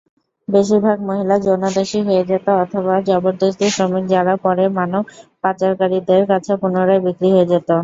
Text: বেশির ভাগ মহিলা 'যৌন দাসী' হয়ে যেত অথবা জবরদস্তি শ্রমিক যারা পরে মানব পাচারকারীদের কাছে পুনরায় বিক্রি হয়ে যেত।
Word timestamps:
বেশির 0.47 0.79
ভাগ 0.83 0.97
মহিলা 1.05 1.35
'যৌন 1.39 1.63
দাসী' 1.69 2.05
হয়ে 2.07 2.23
যেত 2.29 2.47
অথবা 2.63 2.95
জবরদস্তি 3.07 3.67
শ্রমিক 3.71 4.05
যারা 4.13 4.33
পরে 4.43 4.65
মানব 4.77 5.03
পাচারকারীদের 5.43 6.21
কাছে 6.31 6.51
পুনরায় 6.61 7.01
বিক্রি 7.05 7.27
হয়ে 7.33 7.49
যেত। 7.51 7.69